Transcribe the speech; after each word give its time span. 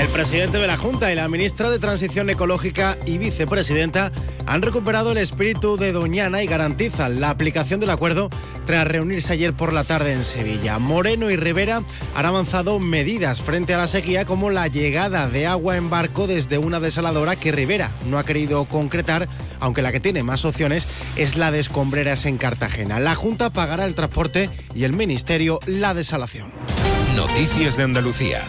El 0.00 0.08
presidente 0.08 0.58
de 0.58 0.66
la 0.66 0.76
Junta 0.76 1.12
y 1.12 1.14
la 1.14 1.28
ministra 1.28 1.70
de 1.70 1.78
Transición 1.78 2.28
Ecológica 2.30 2.96
y 3.04 3.18
vicepresidenta 3.18 4.10
han 4.46 4.62
recuperado 4.62 5.12
el 5.12 5.18
espíritu 5.18 5.76
de 5.76 5.92
Doñana 5.92 6.42
y 6.42 6.46
garantizan 6.46 7.20
la 7.20 7.30
aplicación 7.30 7.78
del 7.78 7.90
acuerdo 7.90 8.30
tras 8.64 8.88
reunirse 8.88 9.34
ayer 9.34 9.52
por 9.52 9.72
la 9.72 9.84
tarde 9.84 10.12
en 10.12 10.24
Sevilla. 10.24 10.78
Moreno 10.78 11.30
y 11.30 11.36
Rivera 11.36 11.82
han 12.16 12.26
avanzado 12.26 12.78
medidas 12.80 13.42
frente 13.42 13.74
a 13.74 13.78
la 13.78 13.86
sequía 13.86 14.24
como 14.24 14.50
la 14.50 14.66
llegada 14.66 15.28
de 15.28 15.46
agua 15.46 15.76
en 15.76 15.90
barco 15.90 16.26
desde 16.26 16.58
una 16.58 16.80
desaladora 16.80 17.36
que 17.36 17.52
Rivera 17.52 17.90
no 18.06 18.18
ha 18.18 18.24
querido 18.24 18.64
concretar, 18.64 19.28
aunque 19.60 19.82
la 19.82 19.92
que 19.92 20.00
tiene 20.00 20.22
más 20.22 20.44
opciones 20.44 20.88
es 21.16 21.36
la 21.36 21.50
de 21.52 21.60
escombreras 21.60 22.24
en 22.24 22.38
Cartagena. 22.38 22.98
La 22.98 23.14
Junta 23.14 23.52
pagará 23.52 23.84
el 23.84 23.94
transporte 23.94 24.48
y 24.74 24.84
el 24.84 24.94
Ministerio 24.94 25.60
la 25.66 25.94
desalación. 25.94 26.50
Noticias 27.14 27.76
de 27.76 27.82
Andalucía. 27.84 28.42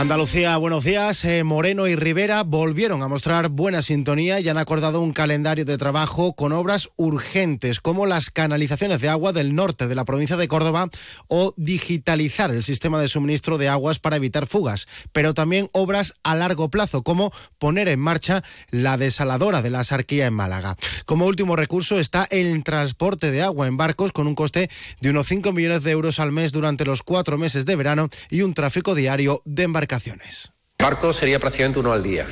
Andalucía, 0.00 0.56
buenos 0.58 0.84
días. 0.84 1.24
Eh, 1.24 1.42
Moreno 1.42 1.88
y 1.88 1.96
Rivera 1.96 2.44
volvieron 2.44 3.02
a 3.02 3.08
mostrar 3.08 3.48
buena 3.48 3.82
sintonía 3.82 4.38
y 4.38 4.48
han 4.48 4.56
acordado 4.56 5.00
un 5.00 5.12
calendario 5.12 5.64
de 5.64 5.76
trabajo 5.76 6.34
con 6.34 6.52
obras 6.52 6.88
urgentes 6.94 7.80
como 7.80 8.06
las 8.06 8.30
canalizaciones 8.30 9.00
de 9.00 9.08
agua 9.08 9.32
del 9.32 9.56
norte 9.56 9.88
de 9.88 9.96
la 9.96 10.04
provincia 10.04 10.36
de 10.36 10.46
Córdoba 10.46 10.88
o 11.26 11.52
digitalizar 11.56 12.52
el 12.52 12.62
sistema 12.62 13.00
de 13.00 13.08
suministro 13.08 13.58
de 13.58 13.68
aguas 13.68 13.98
para 13.98 14.14
evitar 14.14 14.46
fugas, 14.46 14.86
pero 15.10 15.34
también 15.34 15.68
obras 15.72 16.14
a 16.22 16.36
largo 16.36 16.70
plazo 16.70 17.02
como 17.02 17.32
poner 17.58 17.88
en 17.88 17.98
marcha 17.98 18.44
la 18.70 18.98
desaladora 18.98 19.62
de 19.62 19.70
la 19.70 19.82
Sarquía 19.82 20.26
en 20.26 20.34
Málaga. 20.34 20.76
Como 21.06 21.26
último 21.26 21.56
recurso 21.56 21.98
está 21.98 22.24
el 22.30 22.62
transporte 22.62 23.32
de 23.32 23.42
agua 23.42 23.66
en 23.66 23.76
barcos 23.76 24.12
con 24.12 24.28
un 24.28 24.36
coste 24.36 24.70
de 25.00 25.10
unos 25.10 25.26
5 25.26 25.52
millones 25.52 25.82
de 25.82 25.90
euros 25.90 26.20
al 26.20 26.30
mes 26.30 26.52
durante 26.52 26.84
los 26.84 27.02
cuatro 27.02 27.36
meses 27.36 27.66
de 27.66 27.74
verano 27.74 28.08
y 28.30 28.42
un 28.42 28.54
tráfico 28.54 28.94
diario 28.94 29.42
de 29.44 29.64
embarcaciones 29.64 29.87
embarcaciones. 29.88 30.52
Barco 30.78 31.12
sería 31.12 31.38
prácticamente 31.40 31.80
uno 31.80 31.92
al 31.92 32.02
día 32.02 32.26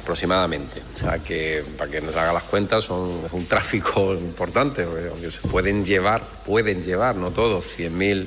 aproximadamente. 0.00 0.82
O 0.92 0.96
sea 0.96 1.18
que, 1.18 1.64
para 1.78 1.90
que 1.90 2.00
nos 2.00 2.14
haga 2.16 2.32
las 2.32 2.44
cuentas, 2.44 2.84
son, 2.84 3.24
es 3.24 3.32
un 3.32 3.46
tráfico 3.46 4.14
importante, 4.20 4.86
se 5.30 5.48
pueden 5.48 5.84
llevar, 5.84 6.22
pueden 6.44 6.82
llevar, 6.82 7.16
no 7.16 7.30
todos, 7.30 7.64
100.000 7.78 8.26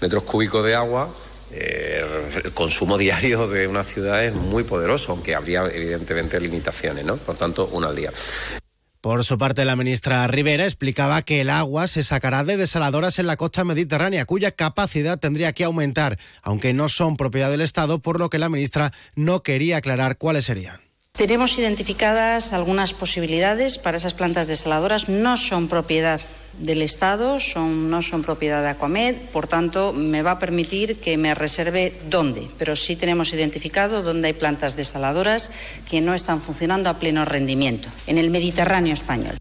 metros 0.00 0.22
cúbicos 0.24 0.64
de 0.64 0.74
agua. 0.74 1.08
Eh, 1.52 2.04
el 2.44 2.52
consumo 2.52 2.98
diario 3.06 3.48
de 3.48 3.66
una 3.66 3.82
ciudad 3.82 4.24
es 4.24 4.34
muy 4.34 4.64
poderoso, 4.64 5.12
aunque 5.12 5.34
habría 5.34 5.64
evidentemente 5.66 6.40
limitaciones, 6.40 7.04
¿no? 7.04 7.16
Por 7.16 7.36
tanto, 7.36 7.68
uno 7.72 7.88
al 7.88 7.96
día. 7.96 8.10
Por 9.00 9.24
su 9.24 9.38
parte, 9.38 9.64
la 9.64 9.76
ministra 9.76 10.26
Rivera 10.26 10.64
explicaba 10.64 11.22
que 11.22 11.40
el 11.40 11.48
agua 11.48 11.88
se 11.88 12.02
sacará 12.02 12.44
de 12.44 12.58
desaladoras 12.58 13.18
en 13.18 13.26
la 13.26 13.38
costa 13.38 13.64
mediterránea, 13.64 14.26
cuya 14.26 14.50
capacidad 14.50 15.18
tendría 15.18 15.54
que 15.54 15.64
aumentar, 15.64 16.18
aunque 16.42 16.74
no 16.74 16.90
son 16.90 17.16
propiedad 17.16 17.50
del 17.50 17.62
Estado, 17.62 18.00
por 18.00 18.18
lo 18.18 18.28
que 18.28 18.38
la 18.38 18.50
ministra 18.50 18.92
no 19.14 19.42
quería 19.42 19.78
aclarar 19.78 20.18
cuáles 20.18 20.44
serían. 20.44 20.80
Tenemos 21.12 21.58
identificadas 21.58 22.52
algunas 22.52 22.92
posibilidades 22.92 23.78
para 23.78 23.96
esas 23.96 24.12
plantas 24.12 24.48
desaladoras, 24.48 25.08
no 25.08 25.38
son 25.38 25.68
propiedad 25.68 26.20
del 26.58 26.82
Estado, 26.82 27.40
son, 27.40 27.90
no 27.90 28.02
son 28.02 28.22
propiedad 28.22 28.62
de 28.62 28.70
Aquamed, 28.70 29.16
por 29.32 29.46
tanto, 29.46 29.92
me 29.92 30.22
va 30.22 30.32
a 30.32 30.38
permitir 30.38 30.96
que 30.96 31.16
me 31.16 31.34
reserve 31.34 31.92
dónde, 32.08 32.48
pero 32.58 32.76
sí 32.76 32.96
tenemos 32.96 33.32
identificado 33.32 34.02
dónde 34.02 34.28
hay 34.28 34.34
plantas 34.34 34.76
desaladoras 34.76 35.50
que 35.88 36.00
no 36.00 36.14
están 36.14 36.40
funcionando 36.40 36.90
a 36.90 36.94
pleno 36.94 37.24
rendimiento, 37.24 37.88
en 38.06 38.18
el 38.18 38.30
Mediterráneo 38.30 38.92
español. 38.92 39.36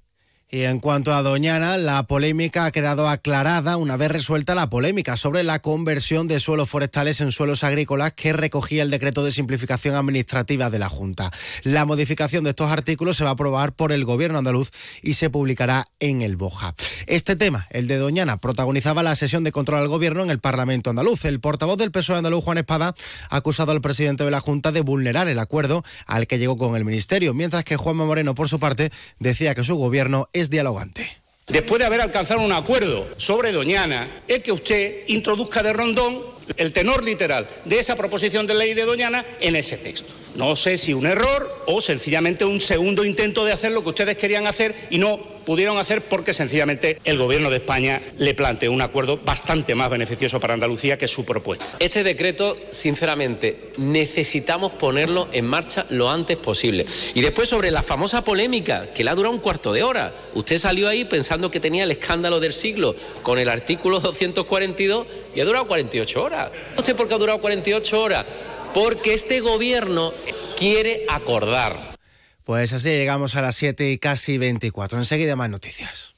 Y 0.51 0.63
en 0.63 0.79
cuanto 0.79 1.13
a 1.13 1.21
Doñana, 1.21 1.77
la 1.77 2.01
polémica 2.07 2.65
ha 2.65 2.71
quedado 2.71 3.07
aclarada 3.07 3.77
una 3.77 3.97
vez 3.97 4.11
resuelta 4.11 4.55
la 4.55 4.67
polémica 4.67 5.15
sobre 5.15 5.43
la 5.43 5.59
conversión 5.59 6.25
de 6.25 6.39
suelos 6.39 6.67
forestales 6.67 7.21
en 7.21 7.31
suelos 7.31 7.63
agrícolas 7.63 8.13
que 8.13 8.33
recogía 8.33 8.81
el 8.81 8.89
decreto 8.89 9.23
de 9.23 9.29
simplificación 9.29 9.95
administrativa 9.95 10.71
de 10.71 10.79
la 10.79 10.89
Junta. 10.89 11.29
La 11.61 11.85
modificación 11.85 12.43
de 12.43 12.49
estos 12.49 12.71
artículos 12.71 13.17
se 13.17 13.25
va 13.25 13.29
a 13.29 13.33
aprobar 13.33 13.73
por 13.73 13.91
el 13.91 14.05
Gobierno 14.05 14.39
andaluz 14.39 14.71
y 15.03 15.13
se 15.13 15.29
publicará 15.29 15.85
en 15.99 16.23
el 16.23 16.35
Boja. 16.35 16.73
Este 17.05 17.35
tema, 17.35 17.67
el 17.69 17.87
de 17.87 17.97
Doñana, 17.97 18.37
protagonizaba 18.37 19.03
la 19.03 19.15
sesión 19.15 19.43
de 19.43 19.51
control 19.51 19.81
al 19.81 19.87
Gobierno 19.87 20.23
en 20.23 20.31
el 20.31 20.39
Parlamento 20.39 20.89
andaluz. 20.89 21.25
El 21.25 21.39
portavoz 21.39 21.77
del 21.77 21.91
PSOE 21.91 22.17
andaluz, 22.17 22.43
Juan 22.43 22.57
Espada, 22.57 22.95
ha 23.29 23.35
acusado 23.35 23.71
al 23.71 23.81
presidente 23.81 24.23
de 24.23 24.31
la 24.31 24.39
Junta 24.39 24.71
de 24.71 24.81
vulnerar 24.81 25.27
el 25.27 25.37
acuerdo 25.37 25.83
al 26.07 26.25
que 26.25 26.39
llegó 26.39 26.57
con 26.57 26.75
el 26.75 26.85
Ministerio, 26.85 27.35
mientras 27.35 27.63
que 27.63 27.77
Juanma 27.77 28.07
Moreno, 28.07 28.33
por 28.33 28.49
su 28.49 28.59
parte, 28.59 28.89
decía 29.19 29.53
que 29.53 29.63
su 29.63 29.75
Gobierno 29.75 30.27
es 30.39 30.49
dialogante. 30.49 31.07
Después 31.47 31.79
de 31.79 31.85
haber 31.85 32.01
alcanzado 32.01 32.41
un 32.41 32.51
acuerdo 32.51 33.07
sobre 33.17 33.51
Doñana, 33.51 34.21
es 34.27 34.43
que 34.43 34.51
usted 34.51 35.03
introduzca 35.07 35.63
de 35.63 35.73
rondón 35.73 36.21
el 36.57 36.73
tenor 36.73 37.03
literal 37.03 37.47
de 37.65 37.79
esa 37.79 37.95
proposición 37.95 38.45
de 38.45 38.53
ley 38.53 38.73
de 38.73 38.83
Doñana 38.83 39.25
en 39.39 39.55
ese 39.55 39.77
texto. 39.77 40.13
No 40.35 40.55
sé 40.55 40.77
si 40.77 40.93
un 40.93 41.07
error 41.07 41.63
o 41.65 41.81
sencillamente 41.81 42.45
un 42.45 42.61
segundo 42.61 43.03
intento 43.03 43.45
de 43.45 43.51
hacer 43.51 43.71
lo 43.71 43.83
que 43.83 43.89
ustedes 43.89 44.17
querían 44.17 44.45
hacer 44.45 44.75
y 44.89 44.99
no 44.99 45.19
pudieron 45.49 45.79
hacer 45.79 46.03
porque 46.03 46.31
sencillamente 46.31 46.99
el 47.05 47.17
Gobierno 47.17 47.49
de 47.49 47.55
España 47.55 47.99
le 48.19 48.35
planteó 48.35 48.71
un 48.71 48.83
acuerdo 48.83 49.17
bastante 49.17 49.73
más 49.73 49.89
beneficioso 49.89 50.39
para 50.39 50.53
Andalucía 50.53 50.99
que 50.99 51.07
su 51.07 51.25
propuesta. 51.25 51.65
Este 51.79 52.03
decreto, 52.03 52.55
sinceramente, 52.69 53.71
necesitamos 53.77 54.73
ponerlo 54.73 55.27
en 55.31 55.47
marcha 55.47 55.87
lo 55.89 56.11
antes 56.11 56.37
posible. 56.37 56.85
Y 57.15 57.21
después 57.21 57.49
sobre 57.49 57.71
la 57.71 57.81
famosa 57.81 58.23
polémica, 58.23 58.91
que 58.93 59.03
le 59.03 59.09
ha 59.09 59.15
durado 59.15 59.33
un 59.33 59.41
cuarto 59.41 59.73
de 59.73 59.81
hora. 59.81 60.13
Usted 60.35 60.59
salió 60.59 60.87
ahí 60.87 61.05
pensando 61.05 61.49
que 61.49 61.59
tenía 61.59 61.83
el 61.83 61.89
escándalo 61.89 62.39
del 62.39 62.53
siglo 62.53 62.95
con 63.23 63.39
el 63.39 63.49
artículo 63.49 63.99
242 63.99 65.07
y 65.33 65.39
ha 65.39 65.45
durado 65.45 65.65
48 65.65 66.23
horas. 66.23 66.51
No 66.77 66.85
sé 66.85 66.93
por 66.93 67.07
qué 67.07 67.15
ha 67.15 67.17
durado 67.17 67.41
48 67.41 67.99
horas 67.99 68.23
porque 68.71 69.15
este 69.15 69.39
gobierno 69.39 70.13
quiere 70.59 71.05
acordar. 71.09 71.97
Pues 72.49 72.73
así 72.73 72.89
llegamos 72.89 73.35
a 73.35 73.43
las 73.43 73.55
7 73.57 73.91
y 73.91 73.99
casi 73.99 74.39
24. 74.39 74.97
Enseguida 74.97 75.35
más 75.35 75.51
noticias. 75.51 76.15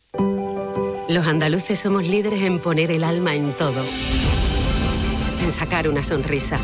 Los 1.10 1.28
andaluces 1.28 1.78
somos 1.78 2.08
líderes 2.08 2.44
en 2.44 2.62
poner 2.62 2.90
el 2.90 3.04
alma 3.04 3.36
en 3.36 3.52
todo. 3.52 3.84
En 5.44 5.52
sacar 5.52 5.90
una 5.90 6.02
sonrisa. 6.02 6.58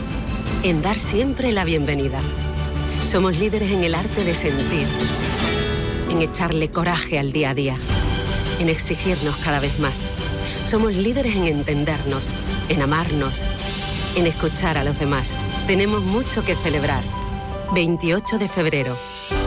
En 0.64 0.82
dar 0.82 0.98
siempre 0.98 1.52
la 1.52 1.66
bienvenida. 1.66 2.22
Somos 3.06 3.38
líderes 3.40 3.70
en 3.72 3.84
el 3.84 3.94
arte 3.94 4.24
de 4.24 4.36
sentir. 4.36 4.88
En 6.10 6.22
echarle 6.22 6.72
coraje 6.72 7.20
al 7.20 7.34
día 7.34 7.50
a 7.50 7.54
día. 7.54 7.76
En 8.62 8.70
exigirnos 8.70 9.36
cada 9.36 9.60
vez 9.60 9.80
más. 9.80 9.96
Somos 10.64 10.96
líderes 10.96 11.36
en 11.36 11.46
entendernos. 11.46 12.32
En 12.70 12.82
amarnos. 12.82 13.44
En 14.16 14.28
escuchar 14.28 14.78
a 14.78 14.86
los 14.86 14.98
demás 14.98 15.34
tenemos 15.68 16.04
mucho 16.04 16.46
que 16.46 16.56
celebrar. 16.56 17.04
28 17.74 18.38
de 18.38 18.48
febrero, 18.48 18.98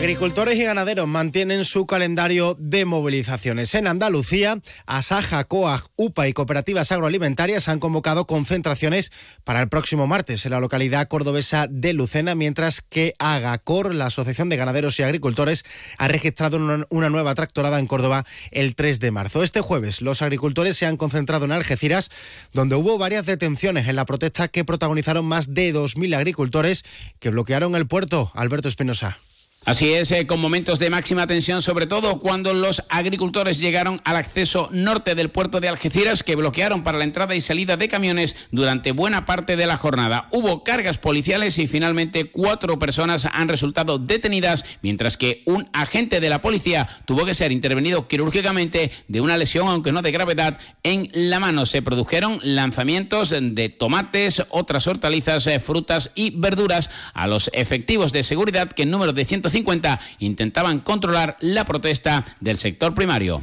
Agricultores 0.00 0.56
y 0.56 0.62
ganaderos 0.62 1.06
mantienen 1.06 1.62
su 1.62 1.86
calendario 1.86 2.56
de 2.58 2.86
movilizaciones. 2.86 3.74
En 3.74 3.86
Andalucía, 3.86 4.58
Asaja, 4.86 5.44
COAG, 5.44 5.88
UPA 5.94 6.26
y 6.26 6.32
cooperativas 6.32 6.90
agroalimentarias 6.90 7.68
han 7.68 7.80
convocado 7.80 8.26
concentraciones 8.26 9.12
para 9.44 9.60
el 9.60 9.68
próximo 9.68 10.06
martes 10.06 10.46
en 10.46 10.52
la 10.52 10.60
localidad 10.60 11.06
cordobesa 11.06 11.66
de 11.68 11.92
Lucena, 11.92 12.34
mientras 12.34 12.80
que 12.80 13.12
Agacor, 13.18 13.94
la 13.94 14.06
Asociación 14.06 14.48
de 14.48 14.56
Ganaderos 14.56 14.98
y 14.98 15.02
Agricultores, 15.02 15.64
ha 15.98 16.08
registrado 16.08 16.86
una 16.88 17.10
nueva 17.10 17.34
tractorada 17.34 17.78
en 17.78 17.86
Córdoba 17.86 18.24
el 18.52 18.74
3 18.74 19.00
de 19.00 19.10
marzo. 19.10 19.42
Este 19.42 19.60
jueves, 19.60 20.00
los 20.00 20.22
agricultores 20.22 20.78
se 20.78 20.86
han 20.86 20.96
concentrado 20.96 21.44
en 21.44 21.52
Algeciras, 21.52 22.08
donde 22.54 22.74
hubo 22.74 22.96
varias 22.96 23.26
detenciones 23.26 23.86
en 23.86 23.96
la 23.96 24.06
protesta 24.06 24.48
que 24.48 24.64
protagonizaron 24.64 25.26
más 25.26 25.52
de 25.52 25.74
2.000 25.74 26.16
agricultores 26.16 26.86
que 27.18 27.28
bloquearon 27.28 27.74
el 27.74 27.86
puerto. 27.86 28.32
Alberto 28.34 28.66
Espinosa. 28.68 29.18
Así 29.66 29.92
es, 29.92 30.10
eh, 30.10 30.26
con 30.26 30.40
momentos 30.40 30.78
de 30.78 30.88
máxima 30.88 31.26
tensión, 31.26 31.60
sobre 31.60 31.86
todo 31.86 32.18
cuando 32.18 32.54
los 32.54 32.82
agricultores 32.88 33.58
llegaron 33.58 34.00
al 34.06 34.16
acceso 34.16 34.70
norte 34.72 35.14
del 35.14 35.30
puerto 35.30 35.60
de 35.60 35.68
Algeciras, 35.68 36.24
que 36.24 36.34
bloquearon 36.34 36.82
para 36.82 36.96
la 36.96 37.04
entrada 37.04 37.34
y 37.34 37.42
salida 37.42 37.76
de 37.76 37.86
camiones 37.88 38.36
durante 38.50 38.92
buena 38.92 39.26
parte 39.26 39.56
de 39.56 39.66
la 39.66 39.76
jornada. 39.76 40.28
Hubo 40.32 40.64
cargas 40.64 40.96
policiales 40.96 41.58
y 41.58 41.66
finalmente 41.66 42.30
cuatro 42.30 42.78
personas 42.78 43.28
han 43.30 43.48
resultado 43.48 43.98
detenidas, 43.98 44.64
mientras 44.80 45.18
que 45.18 45.42
un 45.44 45.68
agente 45.74 46.20
de 46.20 46.30
la 46.30 46.40
policía 46.40 46.88
tuvo 47.04 47.26
que 47.26 47.34
ser 47.34 47.52
intervenido 47.52 48.08
quirúrgicamente 48.08 48.90
de 49.08 49.20
una 49.20 49.36
lesión, 49.36 49.68
aunque 49.68 49.92
no 49.92 50.00
de 50.00 50.10
gravedad, 50.10 50.58
en 50.84 51.10
la 51.12 51.38
mano. 51.38 51.66
Se 51.66 51.82
produjeron 51.82 52.40
lanzamientos 52.42 53.34
de 53.38 53.68
tomates, 53.68 54.42
otras 54.48 54.86
hortalizas, 54.86 55.46
eh, 55.46 55.60
frutas 55.60 56.12
y 56.14 56.30
verduras 56.30 56.88
a 57.12 57.26
los 57.26 57.50
efectivos 57.52 58.10
de 58.12 58.22
seguridad 58.22 58.70
que 58.70 58.84
en 58.84 58.90
número 58.90 59.12
de 59.12 59.26
150 59.50 60.00
intentaban 60.18 60.80
controlar 60.80 61.36
la 61.40 61.64
protesta 61.64 62.24
del 62.40 62.56
sector 62.56 62.94
primario. 62.94 63.42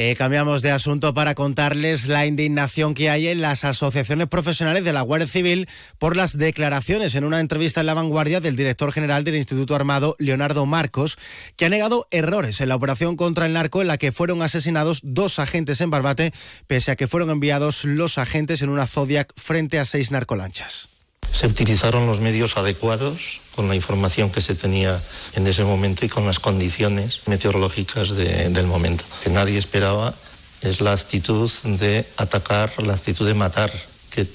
Eh, 0.00 0.14
cambiamos 0.16 0.62
de 0.62 0.70
asunto 0.70 1.12
para 1.12 1.34
contarles 1.34 2.06
la 2.06 2.24
indignación 2.24 2.94
que 2.94 3.10
hay 3.10 3.26
en 3.26 3.40
las 3.40 3.64
asociaciones 3.64 4.28
profesionales 4.28 4.84
de 4.84 4.92
la 4.92 5.02
Guardia 5.02 5.26
Civil 5.26 5.68
por 5.98 6.16
las 6.16 6.38
declaraciones 6.38 7.16
en 7.16 7.24
una 7.24 7.40
entrevista 7.40 7.80
en 7.80 7.86
La 7.86 7.94
Vanguardia 7.94 8.38
del 8.38 8.54
director 8.54 8.92
general 8.92 9.24
del 9.24 9.34
Instituto 9.34 9.74
Armado, 9.74 10.14
Leonardo 10.20 10.66
Marcos, 10.66 11.18
que 11.56 11.64
ha 11.64 11.68
negado 11.68 12.06
errores 12.12 12.60
en 12.60 12.68
la 12.68 12.76
operación 12.76 13.16
contra 13.16 13.46
el 13.46 13.54
narco 13.54 13.82
en 13.82 13.88
la 13.88 13.98
que 13.98 14.12
fueron 14.12 14.40
asesinados 14.40 15.00
dos 15.02 15.40
agentes 15.40 15.80
en 15.80 15.90
Barbate, 15.90 16.32
pese 16.68 16.92
a 16.92 16.96
que 16.96 17.08
fueron 17.08 17.30
enviados 17.30 17.84
los 17.84 18.18
agentes 18.18 18.62
en 18.62 18.68
una 18.68 18.86
Zodiac 18.86 19.32
frente 19.34 19.80
a 19.80 19.84
seis 19.84 20.12
narcolanchas. 20.12 20.88
Se 21.32 21.46
utilizaron 21.46 22.06
los 22.06 22.20
medios 22.20 22.56
adecuados 22.56 23.40
con 23.54 23.68
la 23.68 23.74
información 23.74 24.30
que 24.30 24.40
se 24.40 24.54
tenía 24.54 25.00
en 25.34 25.46
ese 25.46 25.64
momento 25.64 26.04
y 26.04 26.08
con 26.08 26.26
las 26.26 26.38
condiciones 26.38 27.22
meteorológicas 27.26 28.14
del 28.16 28.66
momento. 28.66 29.04
Que 29.22 29.30
nadie 29.30 29.58
esperaba 29.58 30.14
es 30.62 30.80
la 30.80 30.92
actitud 30.92 31.50
de 31.64 32.06
atacar, 32.16 32.82
la 32.82 32.94
actitud 32.94 33.26
de 33.26 33.34
matar 33.34 33.70
que 34.10 34.26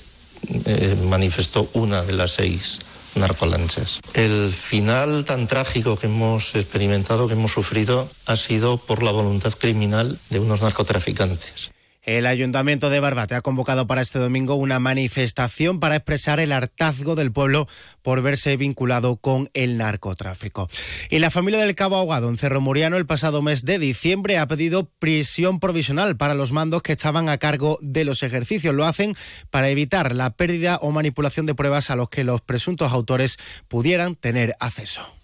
eh, 0.66 0.96
manifestó 1.08 1.70
una 1.74 2.04
de 2.04 2.14
las 2.14 2.32
seis 2.32 2.80
narcolanchas. 3.16 4.00
El 4.14 4.52
final 4.52 5.26
tan 5.26 5.48
trágico 5.48 5.96
que 5.96 6.08
hemos 6.08 6.56
experimentado, 6.56 7.28
que 7.28 7.34
hemos 7.34 7.52
sufrido, 7.52 8.10
ha 8.26 8.36
sido 8.36 8.78
por 8.78 9.04
la 9.04 9.12
voluntad 9.12 9.54
criminal 9.54 10.18
de 10.30 10.40
unos 10.40 10.62
narcotraficantes. 10.62 11.72
El 12.04 12.26
Ayuntamiento 12.26 12.90
de 12.90 13.00
Barbate 13.00 13.34
ha 13.34 13.42
convocado 13.42 13.88
para 13.88 14.02
este 14.02 14.20
domingo 14.20 14.56
una 14.56 14.78
manifestación 14.80 15.80
para 15.80 15.96
expresar 15.96 16.42
el 16.42 16.52
hartazgo 16.52 17.16
del 17.16 17.32
pueblo 17.32 17.66
por 18.02 18.22
verse 18.22 18.58
vinculado 18.58 19.16
con 19.16 19.50
el 19.54 19.78
narcotráfico. 19.78 20.68
Y 21.10 21.20
la 21.20 21.32
familia 21.32 21.62
del 21.62 21.76
Cabo 21.76 21.96
Ahogado 21.96 22.28
en 22.28 22.36
Cerro 22.36 22.60
Muriano 22.60 22.98
el 22.98 23.06
pasado 23.06 23.42
mes 23.42 23.64
de 23.64 23.80
diciembre 23.80 24.38
ha 24.38 24.48
pedido 24.48 24.90
prisión 25.00 25.62
provisional 25.62 26.18
para 26.18 26.36
los 26.36 26.52
mandos 26.52 26.84
que 26.84 26.92
estaban 26.92 27.30
a 27.30 27.38
cargo 27.38 27.80
de 27.82 28.04
los 28.04 28.22
ejercicios. 28.22 28.76
Lo 28.76 28.84
hacen 28.84 29.16
para 29.50 29.70
evitar 29.70 30.14
la 30.14 30.32
pérdida 30.32 30.80
o 30.82 30.92
manipulación 30.92 31.46
de 31.46 31.56
pruebas 31.56 31.90
a 31.90 31.96
los 31.96 32.10
que 32.10 32.26
los 32.26 32.42
presuntos 32.42 32.92
autores 32.92 33.38
pudieran 33.70 34.16
tener 34.18 34.56
acceso. 34.60 35.23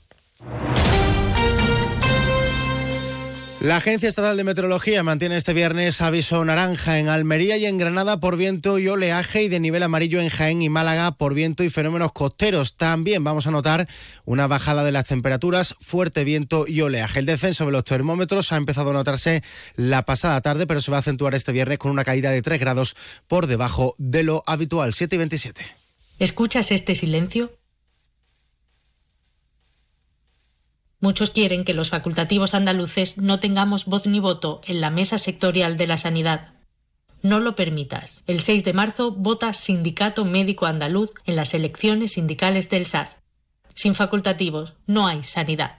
La 3.61 3.75
Agencia 3.75 4.07
Estatal 4.07 4.37
de 4.37 4.45
Meteorología 4.45 5.03
mantiene 5.03 5.35
este 5.35 5.51
viernes 5.51 5.99
aviso 5.99 6.45
naranja 6.45 6.97
en 6.97 7.09
Almería 7.09 7.57
y 7.57 7.65
en 7.65 7.77
Granada 7.77 8.21
por 8.21 8.37
viento 8.37 8.79
y 8.79 8.87
oleaje 8.87 9.43
y 9.43 9.49
de 9.49 9.59
nivel 9.59 9.83
amarillo 9.83 10.21
en 10.21 10.29
Jaén 10.29 10.61
y 10.61 10.69
Málaga 10.69 11.11
por 11.11 11.33
viento 11.33 11.65
y 11.65 11.69
fenómenos 11.69 12.13
costeros. 12.13 12.75
También 12.75 13.21
vamos 13.21 13.47
a 13.47 13.51
notar 13.51 13.85
una 14.23 14.47
bajada 14.47 14.85
de 14.85 14.93
las 14.93 15.07
temperaturas, 15.07 15.75
fuerte 15.81 16.23
viento 16.23 16.67
y 16.67 16.79
oleaje. 16.79 17.19
El 17.19 17.25
descenso 17.25 17.65
de 17.65 17.73
los 17.73 17.83
termómetros 17.83 18.53
ha 18.53 18.55
empezado 18.55 18.91
a 18.91 18.93
notarse 18.93 19.43
la 19.75 20.03
pasada 20.05 20.39
tarde, 20.39 20.65
pero 20.65 20.79
se 20.79 20.91
va 20.91 20.97
a 20.97 21.01
acentuar 21.01 21.35
este 21.35 21.51
viernes 21.51 21.79
con 21.79 21.91
una 21.91 22.05
caída 22.05 22.31
de 22.31 22.41
3 22.41 22.61
grados 22.61 22.95
por 23.27 23.47
debajo 23.47 23.93
de 23.97 24.23
lo 24.23 24.41
habitual, 24.47 24.93
7 24.93 25.15
y 25.15 25.17
27. 25.17 25.61
¿Escuchas 26.17 26.71
este 26.71 26.95
silencio? 26.95 27.58
Muchos 31.01 31.31
quieren 31.31 31.63
que 31.63 31.73
los 31.73 31.89
facultativos 31.89 32.53
andaluces 32.53 33.17
no 33.17 33.39
tengamos 33.39 33.85
voz 33.85 34.05
ni 34.05 34.19
voto 34.19 34.61
en 34.65 34.81
la 34.81 34.89
mesa 34.89 35.17
sectorial 35.17 35.77
de 35.77 35.87
la 35.87 35.97
sanidad. 35.97 36.53
No 37.21 37.39
lo 37.39 37.55
permitas. 37.55 38.23
El 38.27 38.41
6 38.41 38.63
de 38.63 38.73
marzo 38.73 39.11
vota 39.11 39.53
Sindicato 39.53 40.25
Médico 40.25 40.65
Andaluz 40.65 41.13
en 41.25 41.35
las 41.35 41.53
elecciones 41.53 42.13
sindicales 42.13 42.69
del 42.69 42.85
SAS. 42.85 43.17
Sin 43.75 43.95
facultativos 43.95 44.73
no 44.87 45.07
hay 45.07 45.23
sanidad. 45.23 45.78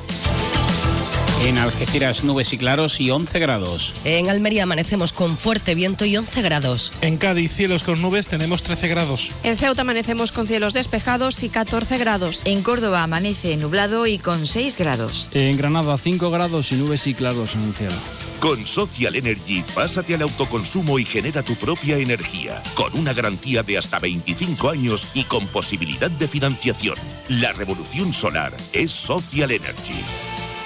En 1.43 1.57
Algeciras 1.57 2.23
nubes 2.23 2.53
y 2.53 2.59
claros 2.59 2.99
y 3.01 3.09
11 3.09 3.39
grados. 3.39 3.95
En 4.03 4.29
Almería 4.29 4.63
amanecemos 4.63 5.11
con 5.11 5.35
fuerte 5.35 5.73
viento 5.73 6.05
y 6.05 6.15
11 6.15 6.39
grados. 6.43 6.91
En 7.01 7.17
Cádiz 7.17 7.51
cielos 7.51 7.81
con 7.81 7.99
nubes 7.99 8.27
tenemos 8.27 8.61
13 8.61 8.87
grados. 8.87 9.31
En 9.43 9.57
Ceuta 9.57 9.81
amanecemos 9.81 10.31
con 10.31 10.45
cielos 10.45 10.75
despejados 10.75 11.41
y 11.41 11.49
14 11.49 11.97
grados. 11.97 12.43
En 12.45 12.61
Córdoba 12.61 13.01
amanece 13.01 13.57
nublado 13.57 14.05
y 14.05 14.19
con 14.19 14.45
6 14.45 14.77
grados. 14.77 15.29
En 15.31 15.57
Granada 15.57 15.97
5 15.97 16.29
grados 16.29 16.71
y 16.73 16.75
nubes 16.75 17.07
y 17.07 17.15
claros 17.15 17.55
en 17.55 17.63
el 17.63 17.73
cielo. 17.73 17.95
Con 18.39 18.67
Social 18.67 19.15
Energy, 19.15 19.63
pásate 19.73 20.13
al 20.13 20.21
autoconsumo 20.21 20.99
y 20.99 21.05
genera 21.05 21.41
tu 21.41 21.55
propia 21.55 21.97
energía, 21.97 22.61
con 22.75 22.95
una 22.95 23.13
garantía 23.13 23.63
de 23.63 23.79
hasta 23.79 23.97
25 23.97 24.69
años 24.69 25.07
y 25.15 25.23
con 25.23 25.47
posibilidad 25.47 26.11
de 26.11 26.27
financiación. 26.27 26.95
La 27.29 27.51
revolución 27.53 28.13
solar 28.13 28.55
es 28.73 28.91
Social 28.91 29.49
Energy. 29.49 30.03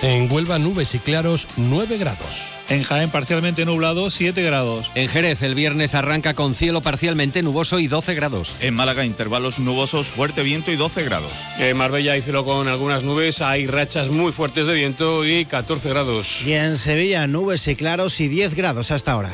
En 0.01 0.31
Huelva 0.31 0.59
nubes 0.59 0.93
y 0.95 0.99
claros 0.99 1.47
9 1.57 1.97
grados. 1.97 2.55
En 2.69 2.83
Jaén 2.83 3.09
parcialmente 3.09 3.65
nublado 3.65 4.09
7 4.09 4.41
grados. 4.41 4.91
En 4.95 5.07
Jerez 5.07 5.41
el 5.43 5.55
viernes 5.55 5.93
arranca 5.93 6.33
con 6.33 6.55
cielo 6.55 6.81
parcialmente 6.81 7.43
nuboso 7.43 7.79
y 7.79 7.87
12 7.87 8.15
grados. 8.15 8.55
En 8.61 8.73
Málaga 8.73 9.05
intervalos 9.05 9.59
nubosos, 9.59 10.07
fuerte 10.07 10.41
viento 10.41 10.71
y 10.71 10.75
12 10.75 11.03
grados. 11.03 11.31
En 11.59 11.77
Marbella 11.77 12.13
hay 12.13 12.21
cielo 12.21 12.43
con 12.43 12.67
algunas 12.67 13.03
nubes, 13.03 13.41
hay 13.41 13.67
rachas 13.67 14.09
muy 14.09 14.31
fuertes 14.31 14.67
de 14.67 14.73
viento 14.73 15.25
y 15.25 15.45
14 15.45 15.89
grados. 15.89 16.41
Y 16.45 16.53
en 16.53 16.77
Sevilla 16.77 17.27
nubes 17.27 17.67
y 17.67 17.75
claros 17.75 18.19
y 18.19 18.27
10 18.27 18.55
grados 18.55 18.91
hasta 18.91 19.11
ahora. 19.11 19.33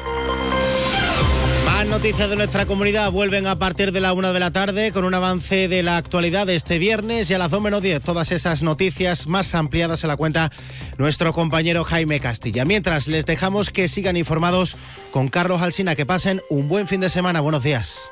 Noticias 1.91 2.29
de 2.29 2.37
nuestra 2.37 2.65
comunidad 2.65 3.11
vuelven 3.11 3.47
a 3.47 3.59
partir 3.59 3.91
de 3.91 3.99
la 3.99 4.13
una 4.13 4.31
de 4.31 4.39
la 4.39 4.51
tarde 4.51 4.93
con 4.93 5.03
un 5.03 5.13
avance 5.13 5.67
de 5.67 5.83
la 5.83 5.97
actualidad 5.97 6.47
de 6.47 6.55
este 6.55 6.79
viernes 6.79 7.29
y 7.29 7.33
a 7.33 7.37
las 7.37 7.51
2 7.51 7.61
menos 7.61 7.81
10 7.81 8.01
todas 8.01 8.31
esas 8.31 8.63
noticias 8.63 9.27
más 9.27 9.53
ampliadas 9.53 9.99
se 9.99 10.07
la 10.07 10.15
cuenta 10.15 10.51
nuestro 10.97 11.33
compañero 11.33 11.83
Jaime 11.83 12.21
Castilla. 12.21 12.63
Mientras 12.63 13.09
les 13.09 13.25
dejamos 13.25 13.71
que 13.71 13.89
sigan 13.89 14.15
informados 14.15 14.77
con 15.11 15.27
Carlos 15.27 15.61
Alsina, 15.61 15.95
que 15.95 16.05
pasen 16.05 16.41
un 16.49 16.69
buen 16.69 16.87
fin 16.87 17.01
de 17.01 17.09
semana. 17.09 17.41
Buenos 17.41 17.61
días. 17.61 18.09